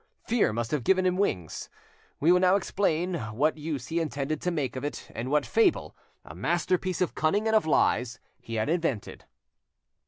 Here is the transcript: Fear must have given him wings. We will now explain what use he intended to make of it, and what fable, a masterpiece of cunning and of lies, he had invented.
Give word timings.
Fear 0.23 0.51
must 0.53 0.71
have 0.71 0.83
given 0.83 1.05
him 1.05 1.15
wings. 1.15 1.69
We 2.19 2.31
will 2.31 2.39
now 2.39 2.55
explain 2.55 3.13
what 3.13 3.59
use 3.59 3.89
he 3.89 3.99
intended 3.99 4.41
to 4.41 4.49
make 4.49 4.75
of 4.75 4.83
it, 4.83 5.11
and 5.13 5.29
what 5.29 5.45
fable, 5.45 5.95
a 6.25 6.33
masterpiece 6.33 7.01
of 7.01 7.13
cunning 7.13 7.45
and 7.45 7.55
of 7.55 7.67
lies, 7.67 8.19
he 8.39 8.55
had 8.55 8.67
invented. 8.67 9.25